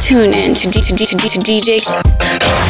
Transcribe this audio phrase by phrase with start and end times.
[0.00, 1.80] tune in to, D- to, D- to, D- to DJ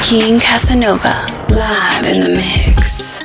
[0.02, 3.22] King Casanova live in the mix.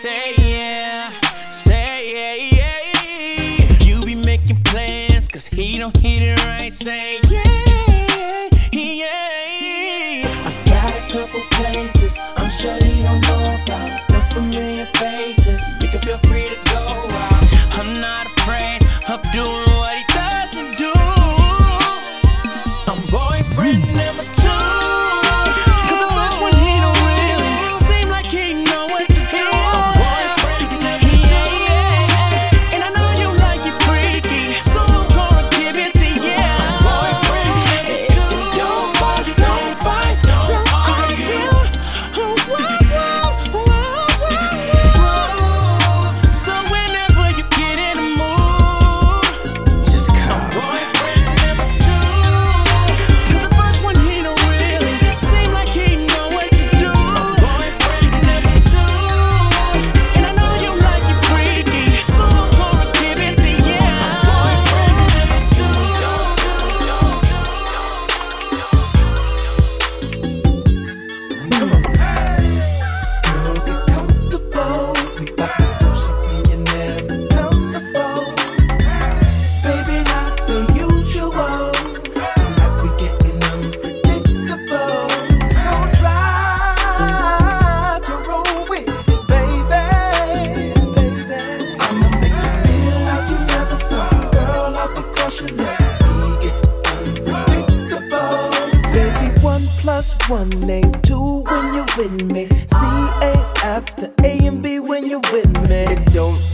[0.00, 1.10] Say yeah,
[1.50, 3.84] say yeah, yeah.
[3.84, 6.72] You be making plans, cause he don't hit it right.
[6.72, 10.24] Say yeah, yeah.
[10.46, 14.08] I got a couple places I'm sure he don't know about.
[14.10, 15.39] No familiar faces.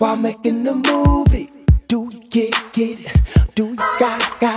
[0.00, 1.50] dinner making a movie.
[1.86, 2.08] Why
[2.72, 3.20] get it?
[3.54, 4.49] Do dinner while making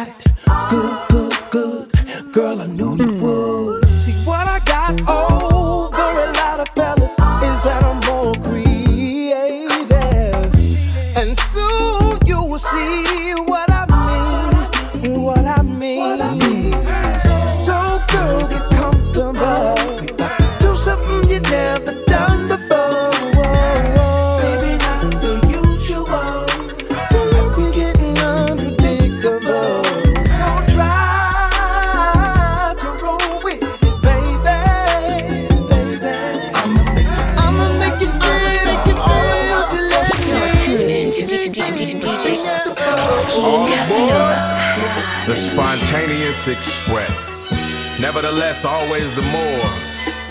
[46.48, 48.01] movie?
[48.01, 49.69] Nevertheless, always the more.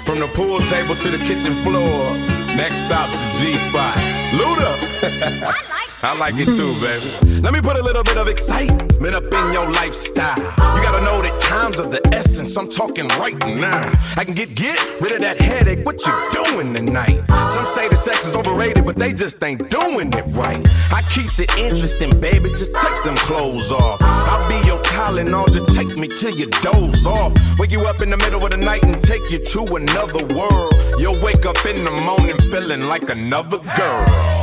[0.05, 2.15] From the pool table to the kitchen floor.
[2.55, 3.97] Next stop's the G spot.
[4.33, 5.69] Luda!
[6.05, 7.41] I like it too, baby.
[7.43, 10.37] Let me put a little bit of excitement up in your lifestyle.
[10.37, 12.57] You gotta know that times of the essence.
[12.57, 13.93] I'm talking right now.
[14.17, 15.87] I can get get rid of that headache.
[15.87, 17.25] What you doing tonight?
[17.29, 20.67] Some say the sex is overrated, but they just ain't doing it right.
[20.93, 22.49] I keeps it interesting, baby.
[22.51, 24.03] Just take them clothes off.
[24.03, 25.53] I'll be your Tylenol.
[25.53, 27.33] Just take me till you doze off.
[27.61, 30.75] Wake you up in the middle of the night and take you to another world.
[30.99, 34.43] You'll wake up in the morning feeling like another girl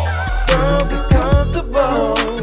[1.62, 2.39] girl,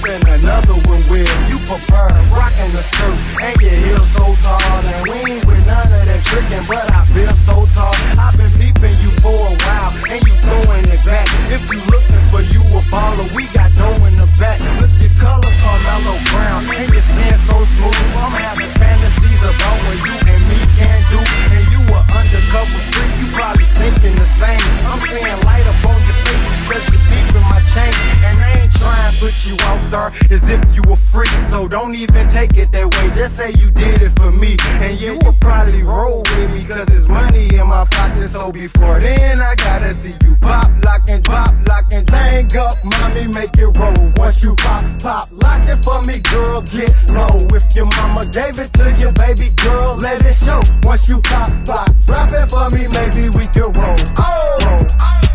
[0.00, 1.28] pimpin' another one will.
[1.48, 4.80] You prefer rockin' the skirt and your heels so tall.
[4.80, 7.94] And we ain't with none of that trickin', but I feel so tall.
[8.16, 11.28] I've been peeping you for a while, and you throwing it back.
[11.52, 14.58] If you looking for you a baller, we got dough in the back.
[14.80, 18.00] Look your color, Carmelo Brown, and your skin so smooth.
[18.16, 21.20] I'm having fantasies about what you and me can do.
[21.52, 24.64] And you a undercover freak, you probably thinking the same.
[24.88, 27.92] I'm seeing light up on your face you're in my chain.
[28.24, 28.59] And ain't
[29.20, 31.28] put you out there as if you a freak.
[31.52, 33.06] So don't even take it that way.
[33.14, 34.56] Just say you did it for me.
[34.80, 38.28] And you will probably roll with me cause it's money in my pocket.
[38.28, 42.80] So before then, I gotta see you pop, lock, and drop, lock, and hang up.
[42.80, 44.08] Mommy, make it roll.
[44.16, 47.36] Once you pop, pop, lock it for me, girl, get low.
[47.52, 50.64] If your mama gave it to you, baby girl, let it show.
[50.82, 54.00] Once you pop, pop, drop it for me, maybe we can roll.
[54.16, 55.29] Oh, roll.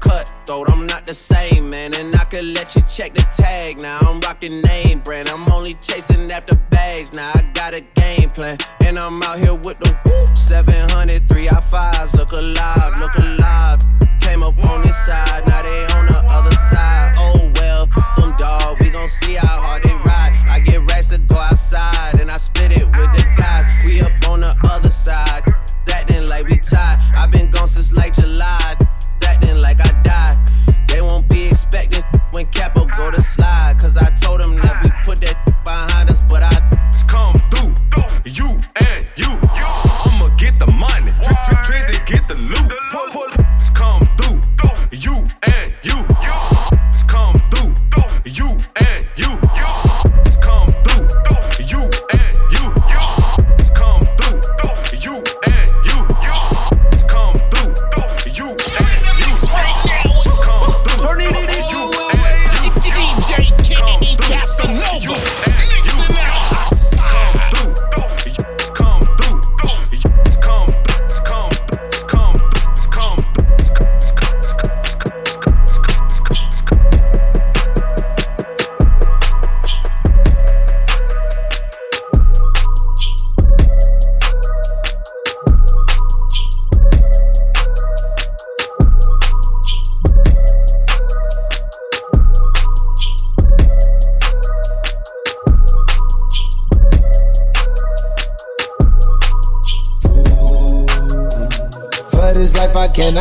[0.00, 0.70] cutthroat.
[0.70, 1.94] I'm not the same, man.
[1.94, 3.80] And I could let you check the tag.
[3.80, 5.28] Now I'm rocking name brand.
[5.28, 7.12] I'm only chasing after bags.
[7.12, 8.56] Now I got a game plan.
[8.84, 10.36] And I'm out here with the whoop.
[10.36, 12.14] Seven hundred three 3 I 5s.
[12.16, 13.80] Look alive, look alive.
[14.20, 15.46] Came up on this side.
[15.46, 17.12] Now they on the other side.
[17.18, 18.76] Oh well, them dog.
[18.80, 19.91] We gon' see how hard they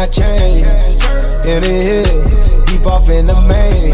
[0.07, 0.63] cannot change.
[1.45, 3.93] In the hills, deep off in the main.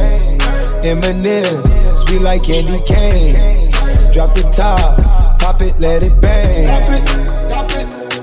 [0.84, 3.72] Eminem, sweet like candy cane.
[4.14, 6.86] Drop the top, pop it, let it bang.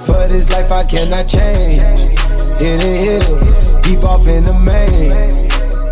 [0.06, 1.80] For this life I cannot change.
[2.60, 5.10] In the hills, deep off in the main.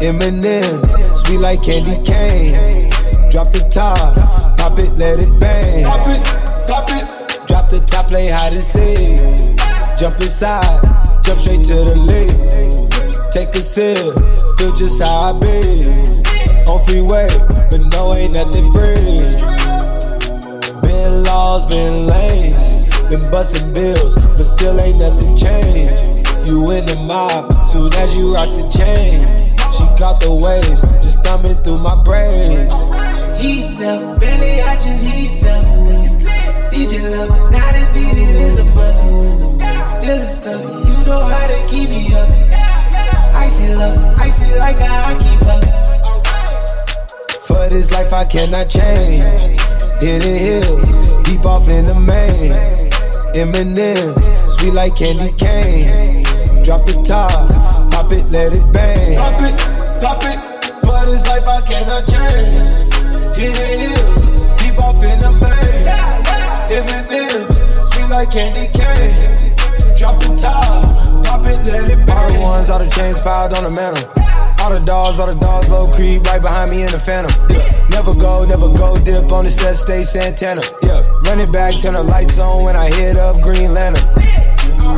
[0.01, 2.91] Eminem, sweet like candy cane.
[3.31, 4.15] Drop the top,
[4.57, 5.85] pop it, let it bang.
[5.85, 6.25] Pop it,
[6.67, 7.47] pop it.
[7.47, 9.59] Drop the top, play hide and seek.
[9.99, 13.31] Jump inside Jump straight to the lake.
[13.31, 13.97] Take a sip,
[14.59, 15.89] feel just how I be.
[16.67, 17.29] On freeway,
[17.71, 19.23] but no, ain't nothing free.
[20.83, 22.87] Been laws, been lanes.
[23.09, 26.27] Been busting bills, but still ain't nothing changed.
[26.49, 29.19] You in the mob, soon as you rock the chain.
[29.73, 32.73] She caught the waves, just thumbing through my braids.
[33.41, 35.43] Heat up, belly, I just heat.
[36.73, 39.82] Need your love, not a beat, it is a buzz.
[40.03, 40.63] Feeling stuck.
[40.63, 42.29] You know how to keep me up.
[43.35, 45.63] Icy love, icy like a hockey puck.
[47.47, 49.21] For this life I cannot change.
[50.03, 50.89] Hidden hills,
[51.25, 52.53] deep off in the main.
[53.35, 54.19] Eminem,
[54.51, 56.25] sweet like candy cane.
[56.65, 57.49] Drop the top,
[57.93, 59.17] pop it, let it bang.
[59.17, 59.57] Pop it,
[60.01, 60.41] pop it.
[60.85, 62.55] For this life I cannot change.
[63.37, 64.23] Hidden hills,
[64.59, 65.83] deep off in the main.
[66.73, 67.47] Eminem,
[67.93, 69.42] sweet like candy cane.
[70.03, 72.11] Drop the top, pop it, let it.
[72.11, 74.03] All the ones, all the chains piled on the mantle.
[74.59, 77.31] All the dogs, all the dogs, low creep right behind me in the phantom.
[77.47, 77.63] Yeah.
[77.95, 80.67] Never go, never go dip on the set, stay Santana.
[80.83, 81.07] Yeah.
[81.23, 84.03] Run it back, turn the lights on when I hit up Green Lantern.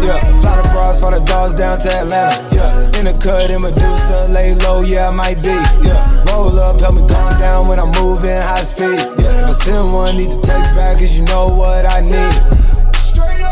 [0.00, 2.40] Yeah, fly the bras, fly the dogs down to Atlanta.
[2.56, 5.52] Yeah, in the cut, in Medusa, lay low, yeah, I might be.
[5.84, 6.00] Yeah,
[6.32, 9.04] roll up, help me calm down when I'm moving high speed.
[9.20, 12.63] Yeah, if I send one, need to text back, cause you know what I need.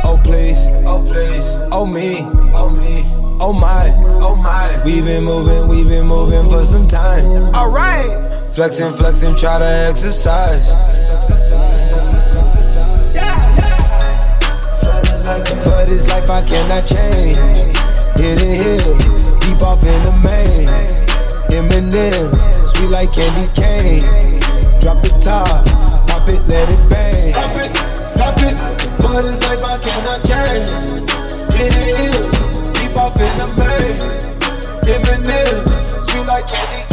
[0.04, 2.18] Oh, please, oh, please, oh, me,
[2.54, 3.22] oh, me.
[3.44, 3.90] Oh my,
[4.22, 4.82] oh my.
[4.84, 7.24] We've been moving, we've been moving for some time.
[7.52, 8.54] Alright.
[8.54, 10.68] Flexing, flexing, try to exercise.
[15.64, 17.36] For this life I cannot change.
[18.14, 20.68] Hidden hills, deep off in the main.
[21.50, 22.30] Eminem,
[22.64, 24.02] sweet like candy cane.
[24.82, 25.66] Drop the top,
[26.06, 27.32] pop it, let it bang.
[27.32, 27.74] Pop it,
[28.16, 28.81] pop it.
[29.02, 30.70] For this life I cannot change.
[31.58, 33.98] Hidden hills, deep off in the main.
[34.86, 35.66] Eminem,
[36.04, 36.91] sweet like candy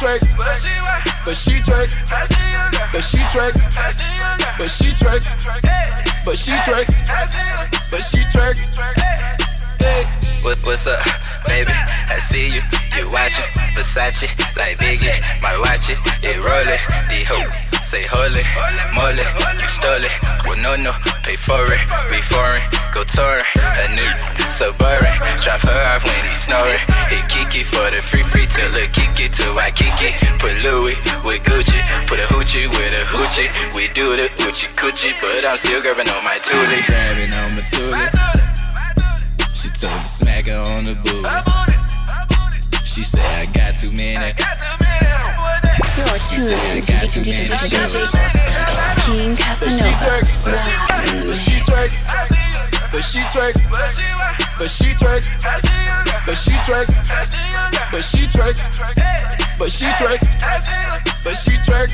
[0.00, 0.20] twerk,
[1.26, 1.92] but she twerk,
[2.92, 3.52] but she twerk,
[4.56, 5.24] but she twerk,
[6.24, 6.88] but she twerk,
[7.90, 8.56] but she twerk.
[10.42, 11.04] What, what's up,
[11.46, 11.72] baby?
[11.72, 12.62] I see you,
[12.96, 13.44] you watching
[13.76, 14.28] Versace.
[14.56, 16.80] Like Biggie, my watch it, it rollin'.
[17.10, 18.46] The hoe say holy,
[18.94, 19.26] moly,
[19.58, 20.14] you stole it.
[20.46, 20.94] Well, no, no,
[21.26, 22.62] pay for it, be foreign,
[22.94, 23.42] go touring.
[23.82, 24.06] A new
[24.46, 25.10] Suburban,
[25.42, 26.78] drop her off when he snoring.
[27.10, 30.14] Hit Kiki for the free free till the Kiki to I Kiki.
[30.38, 30.94] Put Louis
[31.26, 33.50] with Gucci, put a hoochie with a hoochie.
[33.74, 36.86] We do the hoochie coochie, but I'm still grabbing on my toolie.
[36.86, 38.06] grabbing on my tootie.
[39.50, 41.26] She told me smack her on the booty.
[42.86, 44.34] She said I got too many.
[46.00, 46.16] You're
[47.08, 47.44] tuned to.
[49.04, 49.90] King Casanova.
[51.20, 51.94] but she twerk,
[52.92, 53.54] but she twerk,
[54.58, 55.24] but she twerk,
[56.26, 56.88] but she twerk,
[57.92, 58.56] but she twerk,
[59.58, 60.20] but she twerk,
[61.24, 61.90] but she twerk.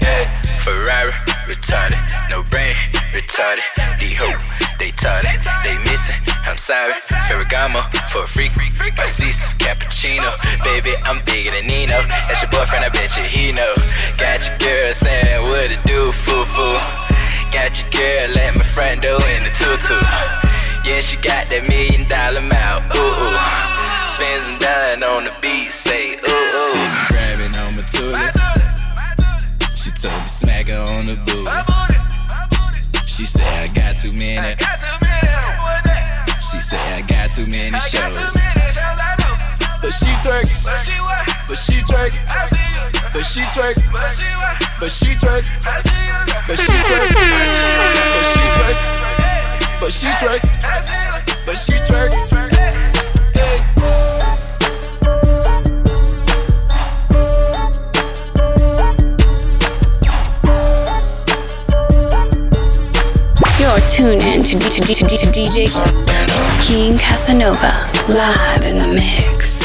[0.00, 0.22] Yeah,
[0.64, 1.12] Ferrari,
[1.46, 2.00] retarded.
[2.30, 2.74] No brain,
[3.12, 3.64] retarded.
[3.98, 4.42] The hope,
[4.78, 5.24] they taught.
[5.64, 6.94] They missing, I'm sorry.
[7.28, 8.52] Ferragamo for a freak.
[8.96, 10.30] My Caesar's cappuccino.
[10.64, 12.02] Baby, I'm bigger than Nino.
[12.08, 13.92] That's your boyfriend, I bet you he knows.
[14.16, 16.78] Got your girl saying what it do, foo foo.
[17.50, 19.98] Got your girl let my friend do in the tutu.
[20.88, 22.77] Yeah, she got that million dollar mouth.
[44.88, 45.44] But she twerk,
[46.48, 47.12] but she twerk,
[48.14, 48.78] but she twerk,
[49.82, 50.42] but she twerk,
[51.44, 51.72] but she.
[53.34, 53.56] Hey.
[63.60, 65.68] You're tuned in to, D- to, D- to DJ
[66.66, 67.72] King Casanova.
[68.08, 69.57] Live in the mix.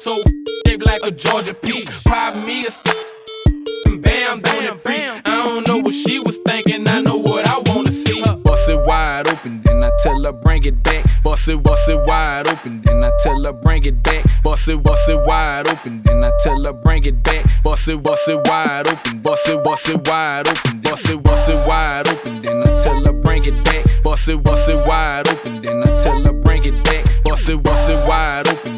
[0.00, 0.22] A camel
[0.66, 1.86] shaped like a Georgia peach.
[2.04, 3.12] Pop me a st-
[3.86, 5.22] and bam, bam, bam.
[5.26, 8.22] I don't know what she was thinking, I know what I wanna see.
[8.22, 11.04] Bust it wide open, then I tell her bring it back.
[11.22, 14.24] Bust it, bust it wide open, then I tell her bring it back.
[14.42, 17.44] Bust it, bust it wide open, then I tell her bring it back.
[17.62, 21.48] Bust it, bust it wide open, bust it, bust it wide open, bust it, bust
[21.48, 23.84] it wide open, then I tell her bring it back.
[24.04, 27.04] Bust it, bust it wide open, then I tell her bring it back.
[27.24, 28.69] Bust it, bust it wide open,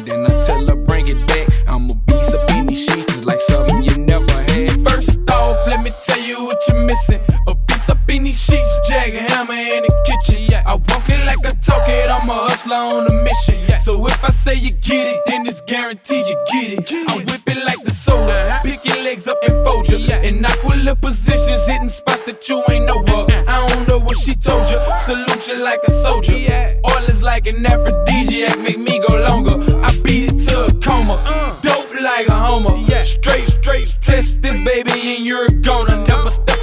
[6.93, 7.21] missing.
[7.47, 10.45] A piece up in these sheets, jackhammer in the kitchen.
[10.49, 12.09] Yeah, I walk it like I talk it.
[12.09, 13.59] I'm a hustler on a mission.
[13.67, 13.77] Yeah.
[13.77, 16.91] So if I say you get it, then it's guaranteed you get it.
[17.09, 18.61] I whip it like the soda, uh-huh.
[18.63, 19.97] pick your legs up and fold you.
[19.97, 23.29] Yeah, In aqua positions, hitting spots that you ain't know of.
[23.29, 23.43] Uh-huh.
[23.47, 24.79] I don't know what she told you.
[24.99, 26.37] Salute you like a soldier.
[26.37, 29.57] Yeah, Oil is like an aphrodisiac, make me go longer.
[29.87, 31.15] I beat it to a coma.
[31.25, 31.59] Uh.
[31.61, 32.77] Dope like a homer.
[33.03, 36.29] Straight, straight, test this baby and you're gonna never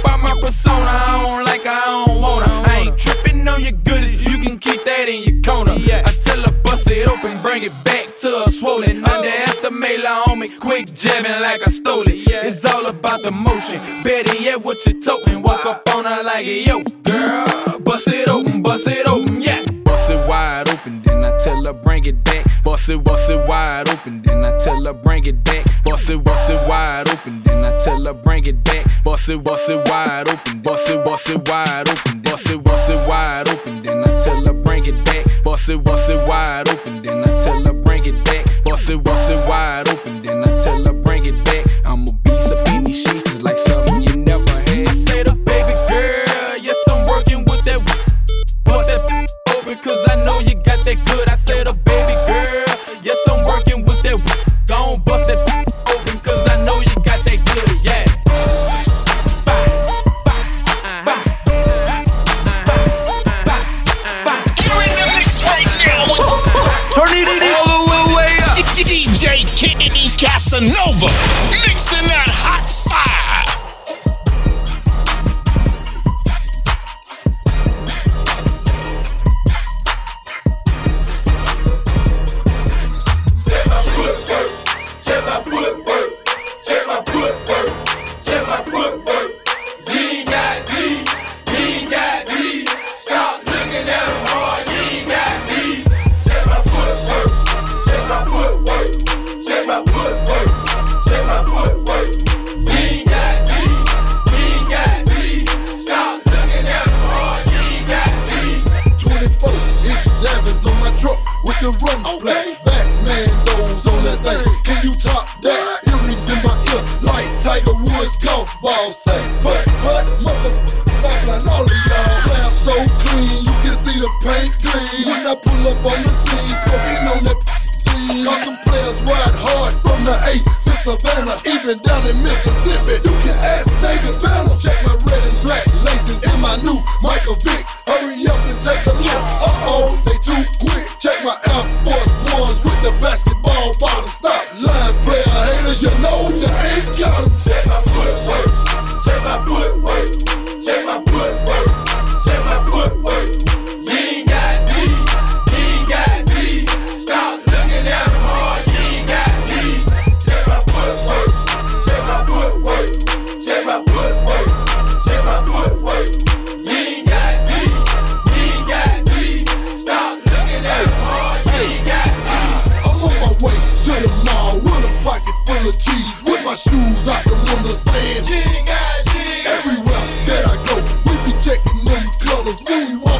[0.51, 0.85] persona.
[0.85, 2.55] I don't like her, I don't want her.
[2.67, 5.75] I ain't tripping on your goodies, you can keep that in your corner.
[5.75, 6.03] Yeah.
[6.05, 9.03] I tell her bust it open, bring it back to a swollen.
[9.05, 9.13] Oh.
[9.13, 12.29] Underestimate la on me, quick jabbing like I stole it.
[12.29, 12.45] Yeah.
[12.45, 13.79] It's all about the motion.
[14.03, 15.41] Better yet, what you toting?
[15.41, 19.63] Walk up on her like, yo, girl, bust it open, bust it open, yeah.
[19.85, 21.00] Bust it wide open,
[21.41, 22.45] tell her bring it back.
[22.63, 25.65] Bust it, bust it wide open, then I tell her bring it back.
[25.83, 28.85] Bust it, bust it wide open, then I tell her bring it back.
[29.03, 32.89] Bust it, bust it wide open, bust it, bust it wide open, bust it, bust
[32.89, 35.25] it wide open, then I tell her bring it back.
[35.43, 38.45] Bust it, bust it wide open, then I tell her bring it back.
[38.63, 39.90] Bust it, bust it wide open,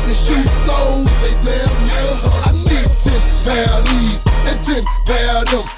[0.08, 2.12] the shoes stores, they damn near.
[2.44, 3.12] I need 10
[3.46, 5.71] pair of these and 10 pair of them.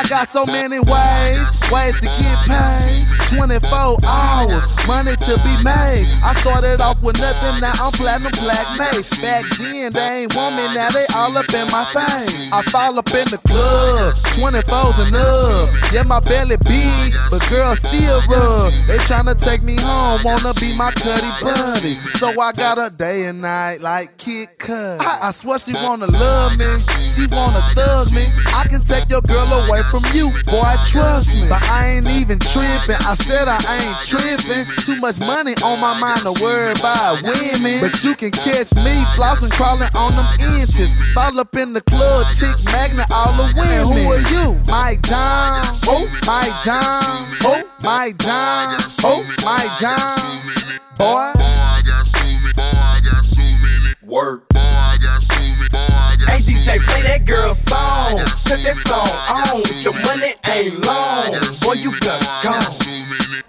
[0.00, 2.99] I got so many ways, ways to get paid.
[3.36, 6.06] 24 hours, money to be made.
[6.22, 9.06] I started off with nothing, now I'm platinum black made.
[9.22, 12.34] Back then they ain't want me, now they all up in my face.
[12.50, 15.92] I fall up in the club, 24s and up.
[15.92, 18.72] Yeah, my belly big, but girls still rub.
[18.86, 21.94] They tryna take me home, wanna be my cutty buddy.
[22.18, 25.00] So I got her day and night like Kid Cut.
[25.00, 26.66] I, I swear she wanna love me,
[27.14, 28.26] she wanna thug me.
[28.54, 31.46] I can take your girl away from you, boy, trust me.
[31.48, 34.64] But I ain't even tripping, I said I ain't tripping.
[34.84, 37.80] Too much money on my mind to worry about women.
[37.80, 40.92] But you can catch me flossing, crawling on them inches.
[41.12, 43.80] Fall up in the club, chick magnet, all the women.
[43.88, 44.58] Who are you?
[44.66, 45.62] Mike John.
[45.86, 47.26] Oh, Mike John.
[47.44, 48.76] Oh, Mike John.
[49.04, 50.40] Oh, Mike John.
[50.98, 51.32] Boy.
[51.32, 52.52] Boy, I got so many.
[52.52, 53.94] Boy, I got so many.
[54.02, 54.50] Work.
[56.28, 58.18] Hey DJ, play that girl song.
[58.36, 59.56] Set that song on.
[59.64, 61.32] If your money ain't long,
[61.64, 62.52] boy, you better go.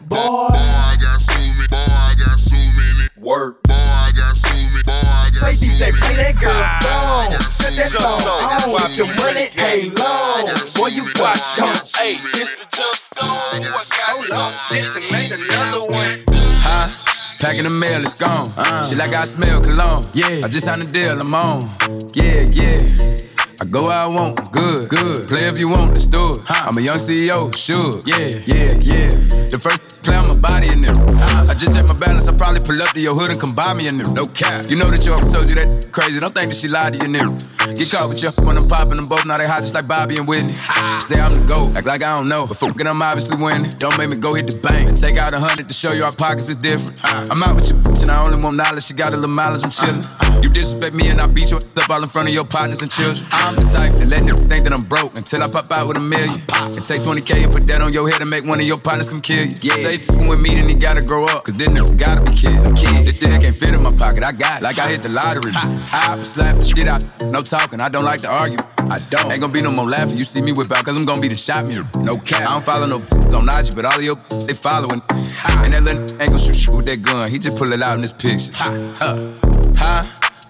[0.08, 0.56] Boy.
[0.56, 1.68] I got so many.
[1.68, 3.08] Boy, I got so many.
[3.18, 3.64] Work.
[3.64, 4.84] Boy, I got so many.
[4.84, 7.32] Boy, I got Say DJ, play that girl song.
[7.52, 8.92] Set that song on.
[8.92, 10.48] If your money ain't long,
[10.80, 11.68] boy, you better go.
[11.96, 13.28] Hey, it's the Just Stone.
[13.28, 14.54] I got some.
[14.70, 16.24] Just made another one.
[16.64, 17.31] Huh?
[17.42, 18.48] Packing the mail, it's gone.
[18.56, 18.84] Uh.
[18.84, 20.04] She like I smell cologne.
[20.14, 20.42] Yeah.
[20.44, 21.60] I just signed a deal, I'm on.
[22.14, 22.78] Yeah, yeah.
[23.62, 25.28] I go where I want, good, good.
[25.28, 26.40] Play if you want, let's do it.
[26.50, 27.94] I'm a young CEO, sure.
[28.08, 29.10] Yeah, yeah, yeah.
[29.54, 30.98] The first play on my body in them.
[31.22, 33.76] I just check my balance, I probably pull up to your hood and come buy
[33.76, 34.12] me a new.
[34.14, 34.66] No cap.
[34.68, 36.20] You know that your told you that crazy.
[36.20, 37.38] Don't think that she lied to you, new.
[37.78, 39.28] Get caught with you when I'm popping them both.
[39.28, 40.56] Now they hot just like Bobby and Whitney.
[41.00, 42.48] Say I'm the GOAT, act like I don't know.
[42.48, 43.70] But fucking I'm obviously winning.
[43.78, 46.04] Don't make me go hit the bank and take out a hundred to show you
[46.04, 47.00] our pockets is different.
[47.04, 48.84] I'm out with your bitch and I only want knowledge.
[48.84, 50.02] She got a little mileage, I'm chillin'.
[50.42, 52.90] You disrespect me and I beat you up all in front of your partners and
[52.90, 53.28] children.
[53.52, 55.98] I'm the type that let them think that I'm broke until I pop out with
[55.98, 56.40] a million.
[56.72, 59.10] And take 20K and put that on your head and make one of your partners
[59.10, 59.52] come kill you.
[59.62, 59.76] Yeah.
[59.76, 61.44] Say f***ing with me, then he gotta grow up.
[61.44, 62.56] Cause then nigga gotta be kid.
[62.80, 63.06] kid.
[63.06, 64.24] This dick can't fit in my pocket.
[64.24, 64.64] I got it.
[64.64, 65.52] Like I hit the lottery.
[65.54, 67.04] I slap the shit out.
[67.28, 67.82] No talking.
[67.82, 68.60] I don't like to argue.
[68.88, 69.30] I don't.
[69.32, 70.16] Ain't gonna be no more laughing.
[70.16, 71.76] You see me whip out, cause I'm gonna be the shot me.
[72.00, 72.48] No cap.
[72.48, 73.04] I don't follow no
[73.36, 74.16] on IG, but all of your
[74.48, 75.02] they following.
[75.12, 77.30] And that little ain't gonna shoot with that gun.
[77.30, 78.54] He just pull it out in this picture.
[78.54, 79.34] Huh.
[79.76, 80.31] Huh?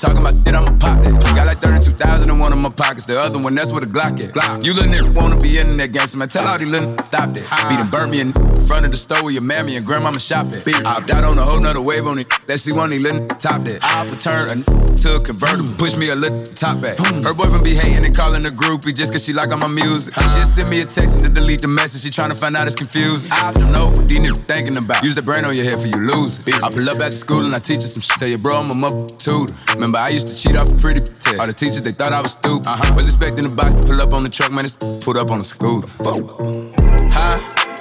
[0.00, 1.12] Talking about shit, I'ma pop that.
[1.36, 3.04] Got like 32,000 in one of my pockets.
[3.04, 4.64] The other one, that's where the Glock at.
[4.64, 7.68] You little nigga wanna be in that so man, tell all these little stop that.
[7.68, 8.32] Beating Burby in
[8.70, 10.62] front of the store where your mammy and grandmama shop at.
[10.86, 12.30] I opt out on a whole nother wave on it.
[12.46, 13.82] That she want these little top that.
[13.82, 16.96] I return a to a convertible, push me a little top back.
[16.98, 20.14] Her boyfriend be hating and calling a groupie just cause she like all my music.
[20.14, 22.02] She'll send me a text and to delete the message.
[22.02, 23.32] She tryna find out it's confusing.
[23.32, 25.02] I don't know what these niggas thinking about.
[25.02, 26.38] Use the brain on your head for you lose.
[26.62, 28.18] I pull up at the school and I teach her some shit.
[28.18, 29.52] Tell your bro I'm a mother tutor.
[29.74, 31.40] Remember I used to cheat off a pretty test.
[31.40, 32.68] All the teachers they thought I was stupid.
[32.68, 32.94] Uh-huh.
[32.94, 34.64] Was expecting the box to pull up on the truck, man.
[34.64, 35.88] It's pulled up on the scooter.
[35.88, 36.22] Fuck.
[37.10, 37.59] Huh?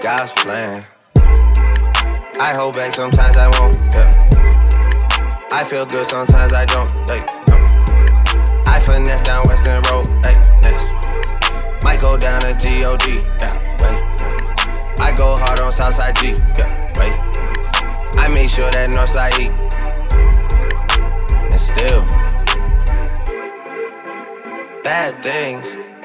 [0.00, 0.84] God's plan.
[2.40, 3.76] I hold back, sometimes I won't.
[3.92, 4.10] Yeah.
[5.50, 6.90] I feel good, sometimes I don't.
[7.10, 7.56] Hey, no.
[8.66, 10.06] I finesse down Weston Road.
[10.24, 10.38] Hey.
[11.88, 13.22] Might go down to God.
[13.40, 15.00] Yeah, wait.
[15.00, 16.32] I go hard on Southside G.
[16.58, 17.16] Yeah, wait.
[18.18, 19.52] I make sure that Northside eat.
[21.50, 22.04] And still,
[24.82, 25.78] bad things.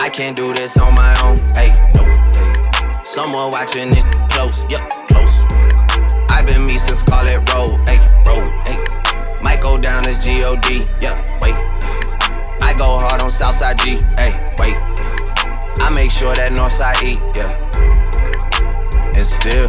[0.00, 1.36] I can't do this on my own.
[1.54, 3.04] Hey, no, hey.
[3.04, 5.44] Someone watching it close, yup, close.
[6.30, 8.82] I've been me since Scarlett Road, hey, road, hey.
[9.42, 11.54] Might go down as G-O-D, yeah, wait.
[12.62, 14.74] I go hard on Southside G, hey, wait.
[15.84, 17.52] I make sure that Northside eat, yeah.
[19.14, 19.68] And still,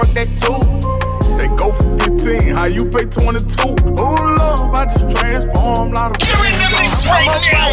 [0.00, 0.56] work that too.
[1.36, 3.76] They go for 15, how you pay 22?
[4.00, 6.20] Oh, love, I just transform lot of.
[6.24, 7.68] You're in the mix right now.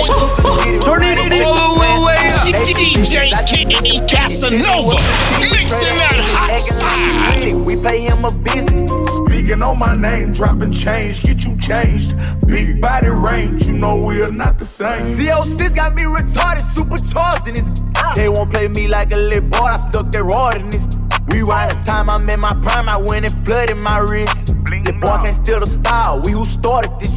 [0.84, 2.44] Turn it all the way up.
[2.52, 5.00] DJ Kenny Casanova
[5.40, 7.56] mixing that hot fire.
[7.64, 8.92] We pay him a visit.
[9.24, 12.16] Speaking on my name, dropping change, get you changed.
[12.46, 15.14] Big body range, you know we are not the same.
[15.14, 17.70] Z06 got me retarded, supercharged in this.
[18.16, 20.97] They won't play me like a little boy, I stuck that rod in this.
[21.38, 24.58] Rewind the time I'm in my prime, I went and flooded my wrist.
[24.66, 27.14] The boy can't steal the style, we who started this.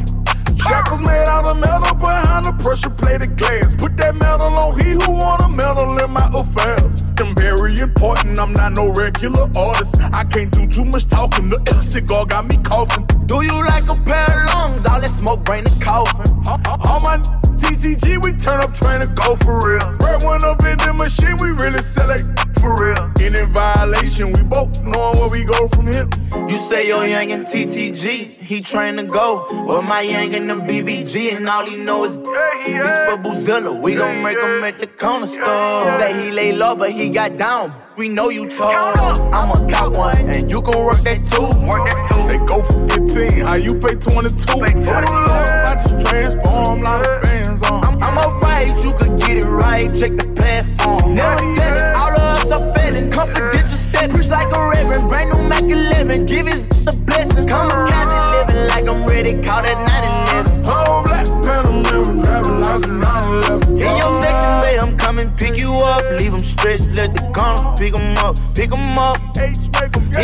[0.61, 3.73] Shackles made out of metal behind the pressure plated glass.
[3.73, 7.01] Put that metal on he who wanna meddle in my affairs.
[7.17, 9.97] I'm very important, I'm not no regular artist.
[10.13, 13.09] I can't do too much talking, the cigar got me coughing.
[13.25, 14.85] Do you like a pair of lungs?
[14.85, 16.29] All that smoke bring the coffin.
[16.45, 17.17] All my
[17.61, 19.85] TTG, we turn up trying to go for real.
[20.01, 22.23] Right one up in the machine, we really sell it
[22.59, 23.01] for real.
[23.21, 24.31] In environment violation.
[24.33, 26.07] We both knowing where we go from here.
[26.49, 29.45] You say your young and TTG, he train to go.
[29.67, 33.71] Well, my young and the BBG, and all he know is this for Boozilla.
[33.81, 35.83] We gon' make him at the corner store.
[35.99, 37.73] Say he lay low, but he got down.
[37.97, 38.75] We know you told.
[39.37, 41.49] I'ma cop one, and you can work that too.
[41.67, 42.23] Work that too.
[42.31, 44.63] They go for 15, how you pay 22?
[44.87, 47.83] I just transform, lot of bands on.
[47.85, 49.89] I'm, I'm alright, you could get it right.
[49.93, 51.15] Check the platform.
[51.15, 53.13] Never tell it, all of us are felons.
[53.13, 55.09] Confidential step, preach like a reverend.
[55.09, 57.47] Brand new Mac 11, give his a blessing.
[57.47, 57.77] Come a
[58.33, 59.77] living like I'm ready, call that
[60.35, 60.65] 911.
[60.65, 63.81] Whole black Panamera, driving like a 911.
[63.81, 66.03] In your section, babe, I'm coming pick you up.
[66.19, 69.17] Leave them stretched, let the corner pick them up, pick them up.
[69.37, 69.53] In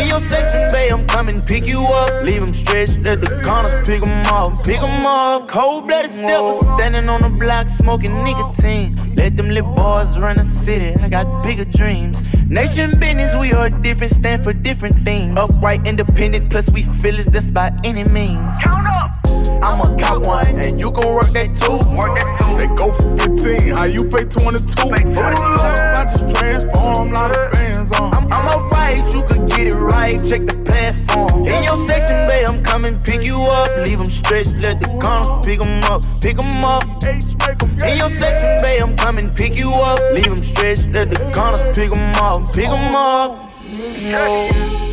[0.08, 2.24] your section, babe, I'm coming pick you up.
[2.24, 5.48] Leave them stretched, let the corners pick them up, pick them up.
[5.48, 9.14] Cold blooded steppers, standing on the block, smoking nicotine.
[9.14, 12.28] Let them little boys run the city, I got bigger dreams.
[12.48, 15.38] Nation business, we are different, stand for different things.
[15.38, 18.54] Upright, independent, plus we feelers, that's by any means.
[18.62, 19.27] Count up.
[19.68, 21.76] I'm a cop one, and you can work that too.
[21.92, 22.56] Work that too.
[22.56, 24.64] They go for 15, how you pay 22?
[24.88, 28.14] I just transform, lot of bands on.
[28.14, 30.16] I'm, I'm alright, you could get it right.
[30.24, 31.44] Check the platform.
[31.44, 33.68] In your section, babe, I'm coming pick you up.
[33.84, 36.84] Leave them stretched, let the corner pick them up, pick them up.
[37.84, 40.00] In your section, babe, I'm coming pick you up.
[40.16, 43.52] Leave them stretched, let the corners pick them up, pick them up.
[43.68, 44.87] No.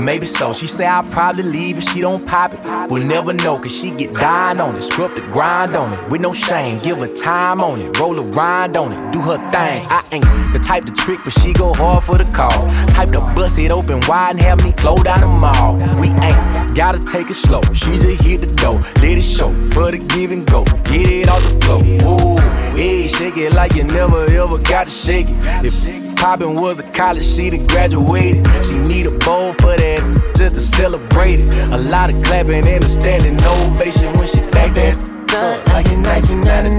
[0.00, 0.54] Well, maybe so.
[0.54, 2.90] She say I'll probably leave if she don't pop it.
[2.90, 4.80] We'll never know, cause she get dying on it.
[4.80, 6.10] Scrub the grind on it.
[6.10, 7.98] With no shame, give her time on it.
[7.98, 9.12] Roll a rind on it.
[9.12, 9.84] Do her thing.
[9.90, 12.48] I ain't the type to trick, but she go hard for the call.
[12.94, 15.74] Type to bust it open wide and have me close down the mall.
[16.00, 17.60] We ain't gotta take it slow.
[17.74, 18.80] She just hit the door.
[19.02, 20.64] Let it show for the give and go.
[20.88, 21.82] Get it off the floor.
[22.08, 25.36] Ooh, yeah, shake it like you never ever got to shake it.
[25.62, 28.46] If Poppin' was a college, she done graduated.
[28.62, 30.04] She need a bowl for that
[30.36, 31.70] just to celebrate it.
[31.72, 35.00] A lot of clapping and a standing ovation when she back that.
[35.32, 36.76] Good like it's 1999.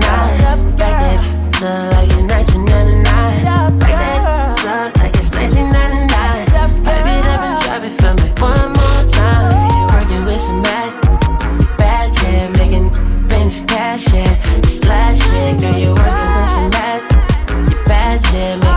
[0.77, 1.25] Back that
[1.57, 3.81] good like it's 1999.
[3.81, 4.21] Back that
[4.61, 6.85] good like it's 1999.
[6.85, 9.89] Baby, up and drop it for me one more time.
[9.89, 12.93] Working with some bad, yeah, making
[13.65, 14.37] cash, yeah,
[15.57, 16.69] girl, you working with some.
[17.65, 18.70] You bad, yeah,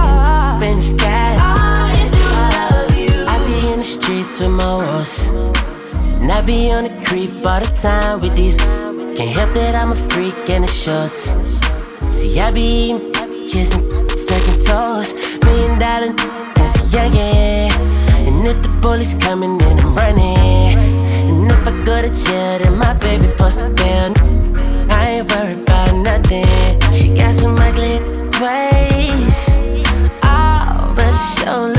[4.45, 5.29] with my woes.
[6.21, 8.57] And I be on the creep all the time with these.
[9.17, 11.33] Can't help that I'm a freak and it shows.
[12.11, 12.99] See, I be
[13.51, 13.85] kissing,
[14.17, 15.15] second toes.
[15.45, 16.13] Million dollar,
[16.57, 18.29] that's yeah, yeah.
[18.29, 20.37] And if the police coming, then I'm running.
[20.37, 24.13] And if I go to jail, then my baby post a bail.
[24.91, 26.47] I ain't worried about nothing.
[26.93, 27.99] She got some ugly
[28.41, 29.39] ways.
[30.23, 31.74] Oh, but she sure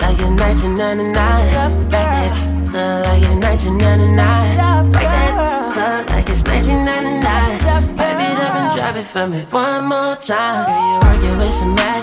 [0.00, 1.88] like it's 1999.
[1.88, 2.30] Back that
[2.66, 4.92] good like it's 1999.
[4.92, 5.32] Back that
[5.74, 7.96] good like it's 1999.
[7.96, 10.66] Baby, up and drop it for me one more time.
[10.66, 12.02] Girl, you working with some Mac.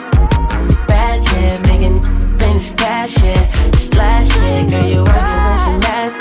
[0.70, 2.02] You bad, yeah, making
[2.38, 3.44] things cash, yeah.
[3.72, 6.12] You slash, yeah, girl, you working with some Mac.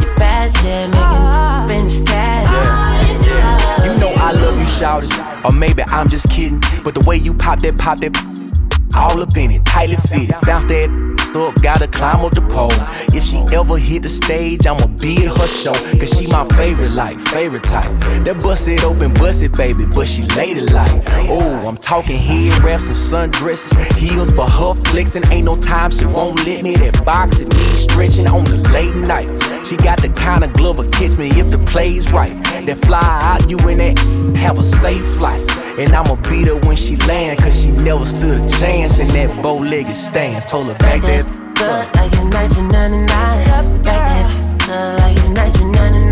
[0.00, 2.46] You bad, yeah, making things cash.
[3.86, 5.44] You know I love you, shout it.
[5.44, 6.60] Or maybe I'm just kidding.
[6.84, 8.12] But the way you pop that, pop that,
[8.96, 10.34] all up in it, tightly fitted.
[10.42, 10.90] Bounce that
[11.36, 12.72] up, gotta climb up the pole.
[13.14, 15.74] If she ever hit the stage, I'ma be at her show.
[15.98, 17.90] Cause she my favorite, like, favorite type.
[18.24, 21.02] That bust it open, bust it, baby, but she lady like.
[21.28, 23.72] Oh, I'm talking head wraps and sundresses.
[23.96, 26.74] Heels for her flexing, ain't no time she won't let me.
[26.76, 29.28] That box it needs stretching on the late night.
[29.66, 32.32] She got the kind of glove that catch me if the play's right.
[32.66, 35.42] That fly out, you in that, have a safe flight.
[35.78, 39.42] And I'ma beat her when she land, cause she never stood a chance in that
[39.42, 40.42] bow legged stance.
[40.44, 41.26] Told her back that
[41.94, 43.82] like it's 1999.
[43.82, 46.05] Back that like it's 1999.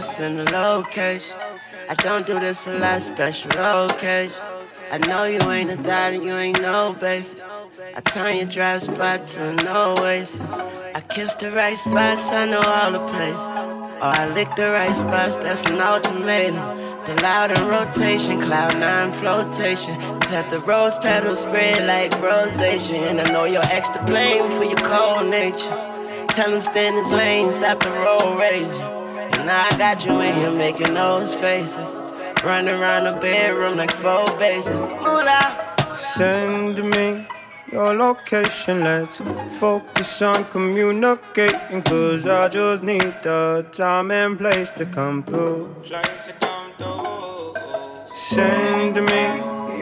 [0.00, 1.38] At the and location.
[1.90, 3.50] I don't do this a lot, special
[3.84, 4.42] occasion.
[4.90, 7.42] I know you ain't a thought and you ain't no basic.
[7.94, 10.40] I turn your dry spot to an oasis.
[10.94, 13.50] I kiss the right spots, I know all the places.
[14.00, 16.54] Or I lick the right spots, that's an ultimatum.
[17.04, 19.98] The loud in rotation, cloud nine flotation.
[20.30, 22.14] Let the rose petals spread like.
[22.14, 25.76] And I know you're extra blame for your cold nature.
[26.28, 28.99] Tell him stand his lane, stop the road raging.
[29.50, 31.98] Now I got you in here making those faces.
[32.44, 34.80] Run around the bedroom like four bases.
[34.84, 35.74] Moolah.
[35.92, 37.26] Send me
[37.72, 38.84] your location.
[38.84, 39.20] Let's
[39.58, 41.82] focus on communicating.
[41.82, 45.74] Cause I just need the time and place to come through.
[48.06, 49.22] Send me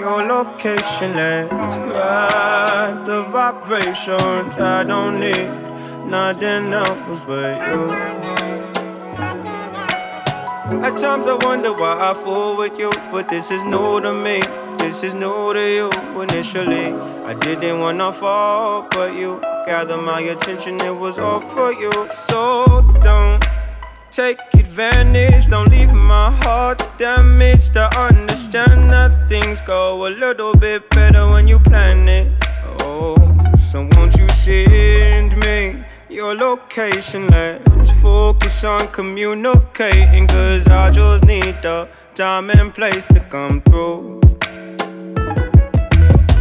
[0.01, 1.15] your location.
[1.15, 4.57] Let's ride the vibrations.
[4.57, 5.51] I don't need
[6.09, 8.28] nothing else but you.
[10.71, 14.43] At times I wonder why I fool with you, but this is new to me.
[14.79, 15.91] This is new to you.
[16.21, 16.93] Initially,
[17.25, 20.79] I didn't wanna fall, but you gathered my attention.
[20.83, 21.91] It was all for you.
[22.11, 23.43] So don't
[24.11, 25.49] take advantage.
[25.49, 27.75] Don't leave my heart damaged.
[27.79, 32.31] I understand that things go a little bit better when you plan it.
[32.83, 33.17] Oh,
[33.57, 37.27] so won't you send me your location?
[37.29, 40.27] Let's focus on communicating.
[40.27, 44.21] Cause I just need the time and place to come through.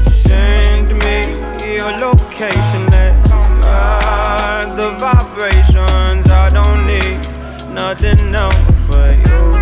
[0.01, 2.85] Send me your location.
[2.87, 6.27] Let's ride the vibrations.
[6.27, 7.19] I don't need
[7.73, 9.57] nothing else but you.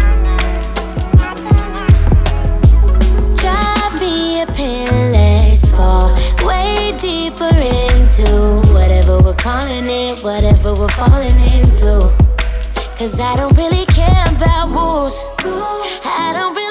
[3.36, 6.14] Drop me a pin, let's fall
[6.46, 7.54] way deeper
[7.94, 8.28] into
[8.74, 12.12] whatever we're calling it, whatever we're falling into.
[12.98, 15.24] Cause I don't really care about rules.
[16.06, 16.65] I don't really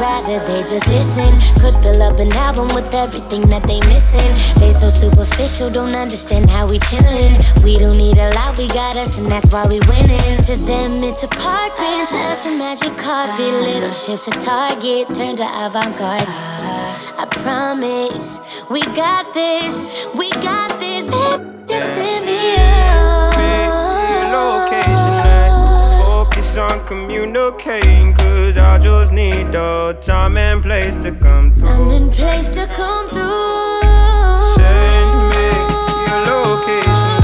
[0.00, 1.30] rather they just listen.
[1.60, 4.30] Could fill up an album with everything that they missing.
[4.60, 7.36] They so superficial, don't understand how we chillin'.
[7.62, 10.38] We don't need a lot, we got us, and that's why we winning.
[10.48, 13.52] To them, it's a park bench, that's a magic carpet.
[13.68, 16.28] Little ships a target, turn to avant-garde.
[17.20, 21.08] I promise, we got this, we got this.
[21.08, 22.54] Babe, just send me
[24.14, 25.14] Your location.
[25.26, 28.27] Let's focus on communicating.
[28.48, 31.68] Cause I just need the time and place to come through.
[31.68, 33.82] I'm in place to come through.
[34.56, 35.48] Send me
[36.08, 37.20] your location.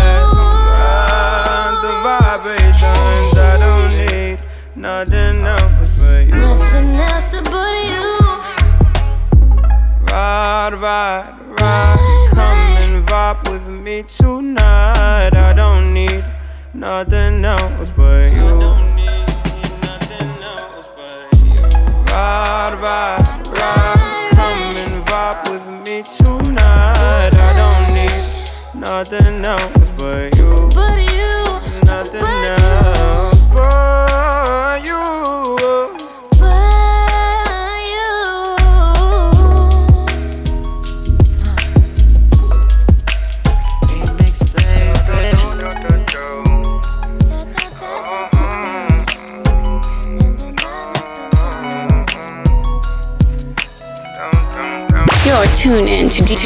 [0.77, 3.39] Ride the vibrations.
[3.39, 4.39] I don't need
[4.77, 5.44] nothing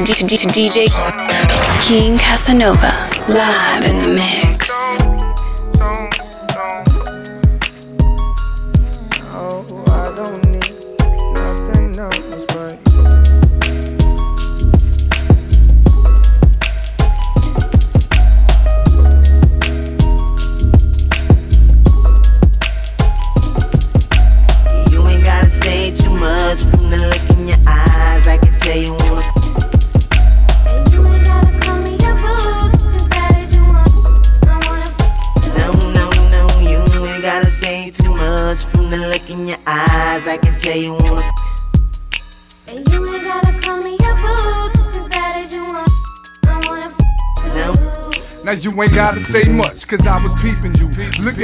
[0.09, 0.89] DJ
[1.87, 2.91] King Casanova
[3.29, 5.08] live in the mix.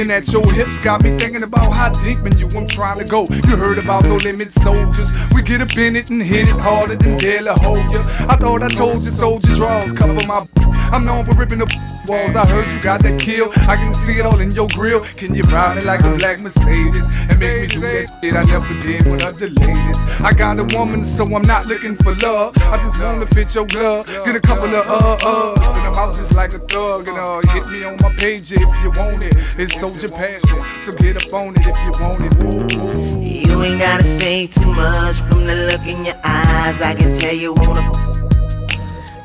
[0.05, 3.05] Looking at your hips got me thinking about how deep in you I'm trying to
[3.05, 3.25] go.
[3.49, 5.09] You heard about no limit soldiers.
[5.33, 7.97] We get up in it and hit it harder than Dale hold ya.
[8.29, 10.45] I thought I told you soldier draws cover my.
[10.93, 11.65] I'm known for ripping the
[12.07, 12.35] walls.
[12.35, 13.49] I heard you got that kill.
[13.67, 15.01] I can see it all in your grill.
[15.17, 18.43] Can you ride it like a black Mercedes and make me do that shit I
[18.43, 19.99] never did with other ladies?
[20.21, 22.57] I got a woman, so I'm not looking for love.
[22.57, 24.07] I just wanna fit your glove.
[24.25, 27.07] Get a couple of uh uhs, and I'm out just like a thug.
[27.07, 29.35] And uh, hit me on my page if you want it.
[29.57, 32.33] It's soldier passion, so get up on it if you want it.
[32.43, 33.21] Ooh.
[33.21, 36.81] You ain't gotta say too much from the look in your eyes.
[36.81, 37.91] I can tell you wanna.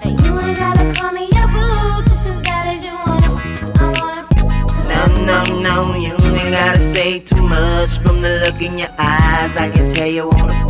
[0.02, 1.89] And you ain't gotta call me your boo,
[5.30, 9.56] No, no, you ain't gotta say too much from the look in your eyes.
[9.56, 10.66] I can tell you wanna.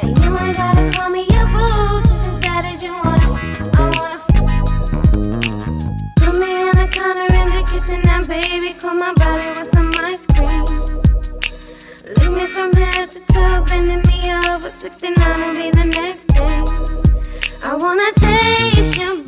[0.00, 3.28] And you ain't gotta call me your boo, just as bad as you wanna.
[3.76, 4.18] I wanna.
[6.16, 8.72] Put me on the counter in the kitchen now, baby.
[8.80, 10.64] Cool my body with some ice cream.
[12.16, 16.64] Lick me from head to toe, bending me over 69 and be the next thing.
[17.62, 19.27] I wanna taste your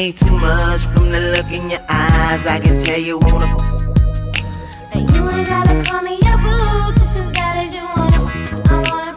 [0.00, 2.46] gotta too much from the look in your eyes.
[2.46, 3.54] I can tell you wanna.
[4.94, 8.20] And you ain't gotta call me your boo, just as bad as you wanna.
[8.64, 9.12] I wanna.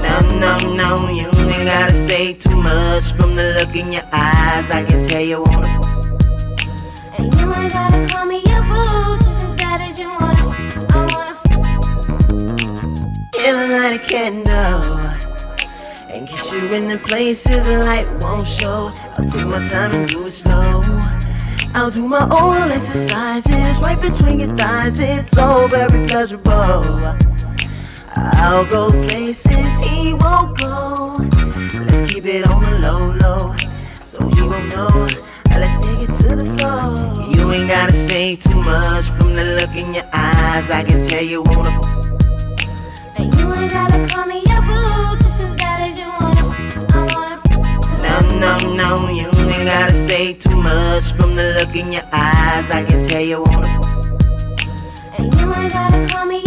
[0.00, 4.70] No, no, no, you ain't gotta say too much from the look in your eyes.
[4.70, 5.80] I can tell you wanna.
[7.18, 10.44] And you ain't gotta call me your boo, just as bad as you wanna.
[10.88, 11.34] I wanna.
[13.34, 15.03] Feeling like a candle.
[16.44, 18.92] Kiss you in the places the light won't show.
[19.16, 20.82] I'll take my time and do it slow.
[21.74, 25.00] I'll do my own exercises right between your thighs.
[25.00, 26.84] It's so very pleasurable.
[28.14, 31.16] I'll go places he won't go.
[31.86, 33.56] Let's keep it on the low, low.
[34.04, 35.08] So he won't know.
[35.48, 37.24] Now let's take it to the floor.
[37.32, 40.70] You ain't gotta say too much from the look in your eyes.
[40.70, 41.80] I can tell you wanna.
[43.16, 45.03] And you ain't gotta call me your boo,
[48.40, 52.70] No, no, you ain't gotta say too much from the look in your eyes.
[52.70, 53.80] I can tell you wanna.
[55.18, 56.42] And you ain't gotta call me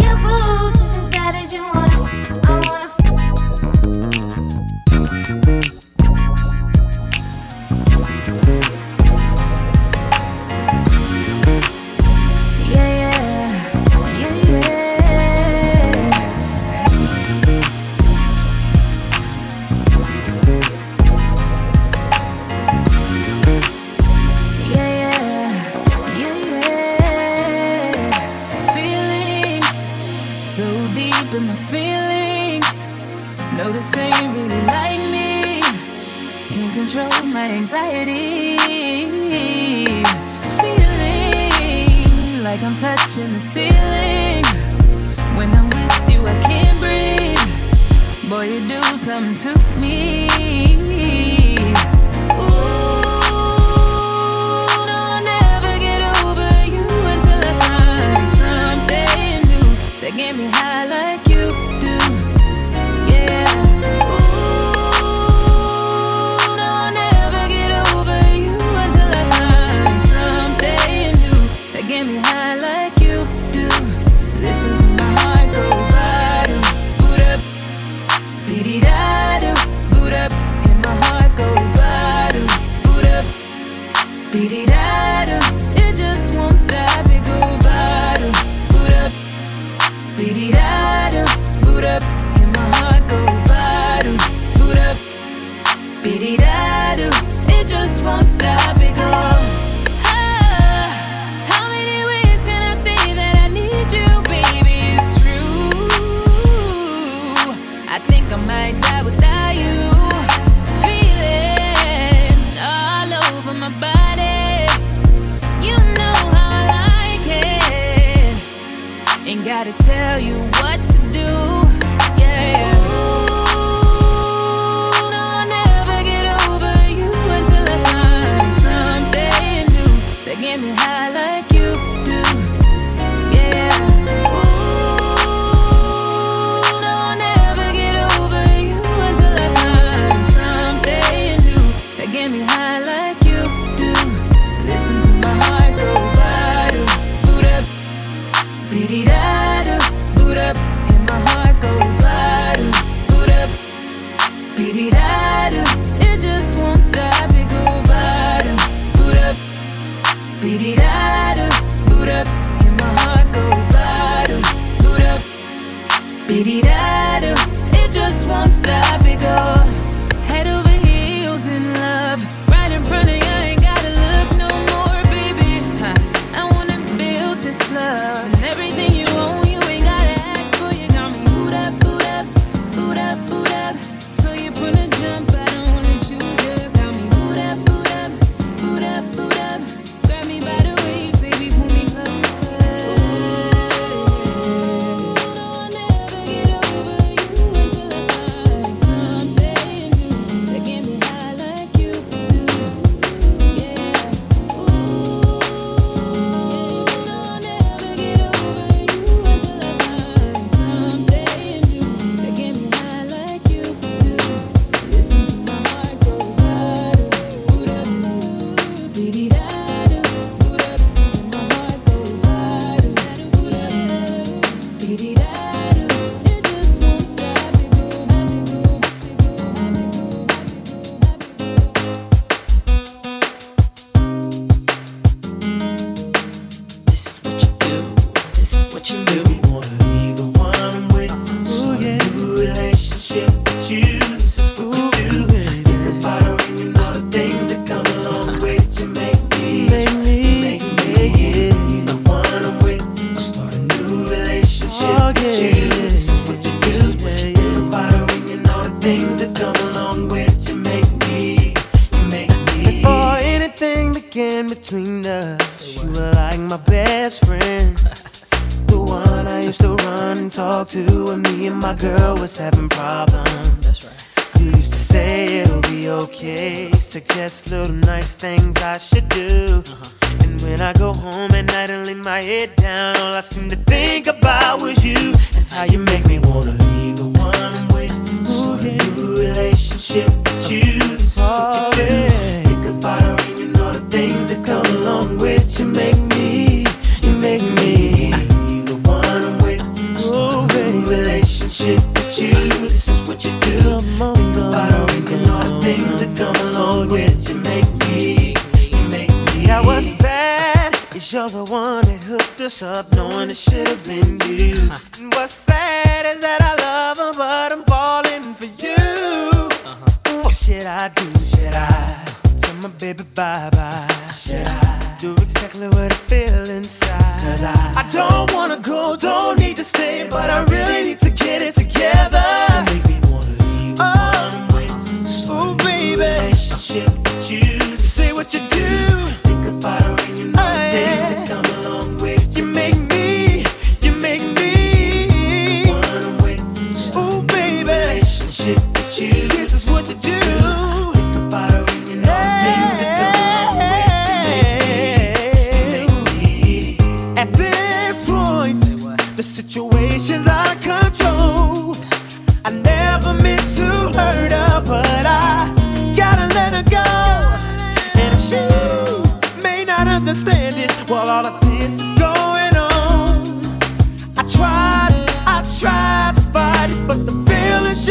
[271.78, 273.07] girl was having problems.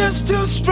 [0.07, 0.66] Just too strong.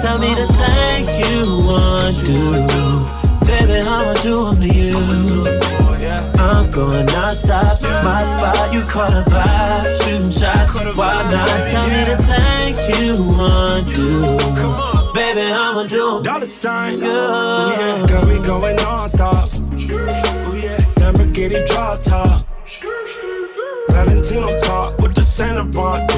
[0.00, 2.36] Tell me the things you want to do,
[3.46, 3.80] baby.
[3.80, 4.98] I'ma do them to you.
[6.38, 8.72] I'm going non-stop, my spot.
[8.72, 10.74] You caught a vibe, shooting shots.
[10.96, 11.48] Why not?
[11.70, 14.04] Tell me the things you want to do.
[15.14, 18.06] Baby, I'ma do Dollar sign, yeah.
[18.08, 19.34] Got me going non-stop.
[19.34, 20.76] Oh, yeah.
[21.00, 22.42] Lamborghini drop top.
[23.88, 26.13] Valentino top with the Santa bandana.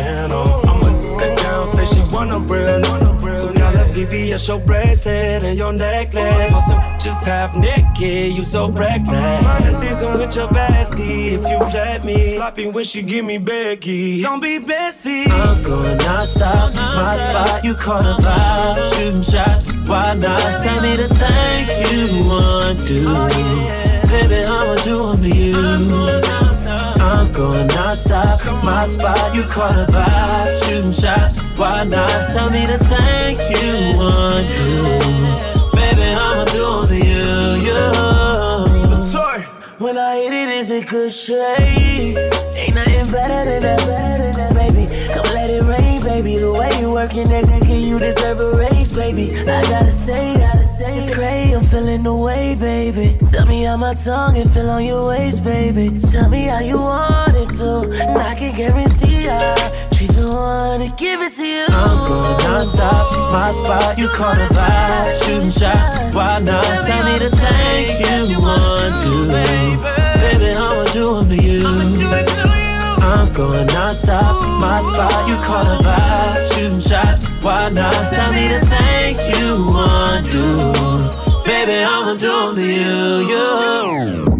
[3.96, 6.52] VVS your bracelet and your necklace.
[6.52, 9.80] Awesome, just half naked, you so reckless.
[9.80, 12.36] Season with your bestie if you let me.
[12.36, 14.20] Sloppy when she give me Becky.
[14.20, 15.24] Don't be messy.
[15.30, 17.64] I'm going non-stop, my spot.
[17.64, 19.74] You caught a vibe, shooting shots.
[19.88, 20.62] Why not?
[20.62, 23.02] Tell me the things you want to.
[23.06, 26.35] Oh, Baby, I'ma do them to you.
[27.06, 29.34] I'm going non-stop, my spot.
[29.34, 31.44] You caught a vibe, shooting shots.
[31.56, 32.30] Why not?
[32.30, 35.76] Tell me the things you want to.
[35.76, 37.66] Baby, I'ma do them to you.
[37.66, 38.26] you.
[39.78, 42.16] When I hit it, it's a good shade.
[42.56, 44.86] Ain't nothing better than that, better than that, baby.
[45.12, 45.75] Come let it rain,
[46.06, 46.38] baby.
[46.38, 49.26] The way you working that nigga, you deserve a raise, baby.
[49.50, 51.54] I gotta say, gotta say, it's crazy.
[51.54, 53.18] I'm feeling the way, baby.
[53.30, 55.90] Tell me how my tongue and feel on your waist, baby.
[55.98, 60.80] Tell me how you want it to, and I can guarantee I'll be the one
[60.80, 61.66] to give it to you.
[61.68, 63.98] I'm going non-stop, my spot.
[63.98, 66.14] You caught a vibe, shooting shots.
[66.14, 66.64] Why not?
[66.86, 69.14] Tell me the things you want to.
[70.22, 72.45] Baby, I'ma do them to you.
[73.02, 75.28] I'm going non-stop, my spot.
[75.28, 77.30] You caught a vibe, shooting shots.
[77.42, 77.94] Why not?
[78.12, 81.42] Tell me the things you want to.
[81.44, 84.30] Baby, I'ma do them to you.
[84.30, 84.35] you.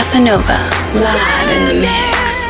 [0.00, 0.56] Casanova,
[0.94, 2.49] live in the mix.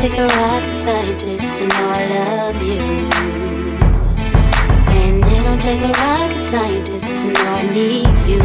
[0.00, 2.80] take a rocket scientist to know I love you.
[4.98, 8.40] And it don't take a rocket scientist to know I need you.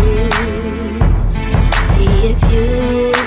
[1.92, 2.68] See if you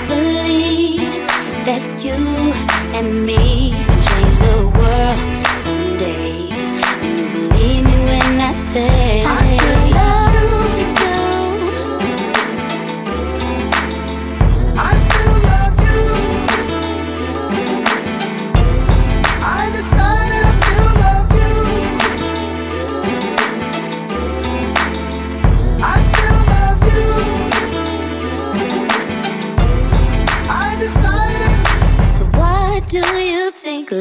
[0.07, 1.25] believe
[1.65, 2.19] that you
[2.93, 3.88] and me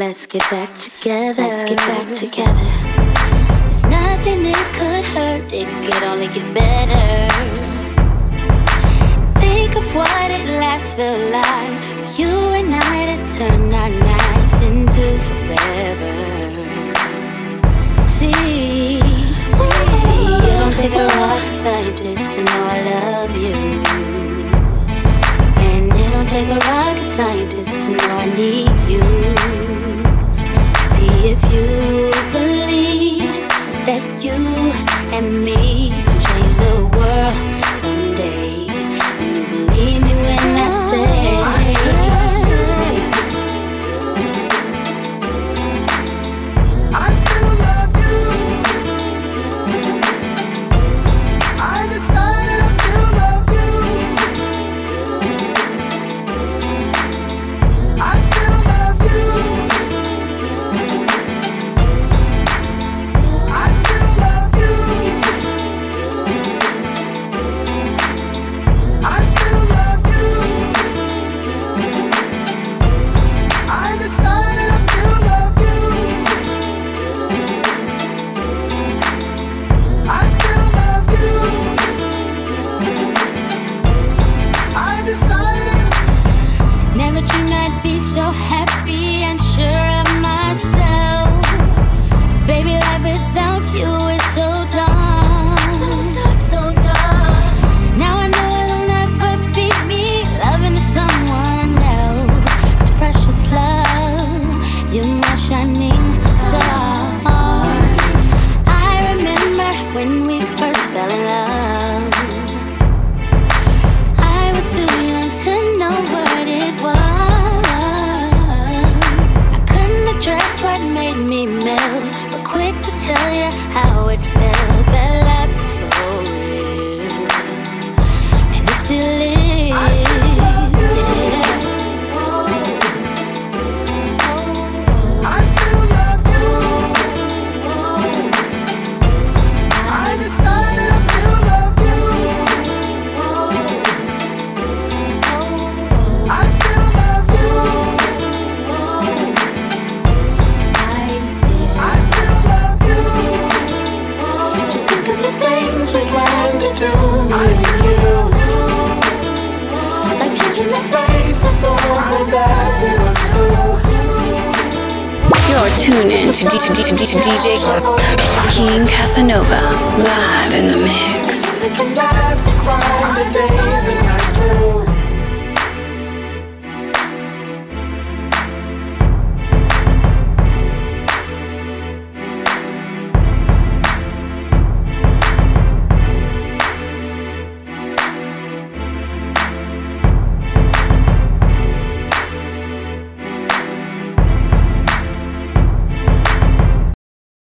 [0.09, 1.43] Let's get back together.
[1.43, 2.69] Let's get back together.
[3.69, 7.29] It's nothing that could hurt, it could only get better.
[9.39, 11.77] Think of what it last felt like.
[11.93, 16.17] for You and I to turn our nights into forever.
[18.09, 18.33] See,
[19.53, 23.99] see, see, it don't take a rocket scientist to know I love you
[26.19, 29.68] don't take a rocket scientist to know I need you.
[31.31, 33.21] If you believe
[33.85, 34.33] that you
[35.13, 37.48] and me can change the world.